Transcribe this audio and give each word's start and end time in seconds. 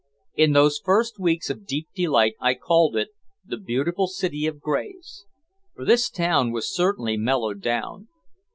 In 0.33 0.53
those 0.53 0.81
first 0.83 1.19
weeks 1.19 1.51
of 1.51 1.67
deep 1.67 1.87
delight 1.93 2.33
I 2.39 2.55
called 2.55 2.95
it, 2.95 3.09
"The 3.45 3.57
Beautiful 3.57 4.07
City 4.07 4.47
of 4.47 4.59
Grays." 4.59 5.27
For 5.75 5.85
this 5.85 6.09
town 6.09 6.51
was 6.51 6.73
certainly 6.73 7.17
mellowed 7.17 7.61
down. 7.61 8.07